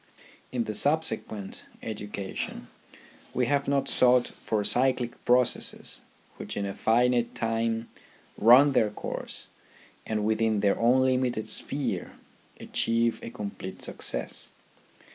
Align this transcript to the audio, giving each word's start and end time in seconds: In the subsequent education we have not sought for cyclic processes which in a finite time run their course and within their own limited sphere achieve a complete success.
In 0.51 0.63
the 0.63 0.73
subsequent 0.73 1.65
education 1.83 2.69
we 3.35 3.45
have 3.45 3.67
not 3.67 3.87
sought 3.87 4.29
for 4.29 4.63
cyclic 4.63 5.23
processes 5.25 6.01
which 6.37 6.57
in 6.57 6.65
a 6.65 6.73
finite 6.73 7.35
time 7.35 7.87
run 8.35 8.71
their 8.71 8.89
course 8.89 9.45
and 10.07 10.25
within 10.25 10.61
their 10.61 10.79
own 10.79 11.01
limited 11.01 11.47
sphere 11.47 12.13
achieve 12.59 13.19
a 13.21 13.29
complete 13.29 13.83
success. 13.83 14.49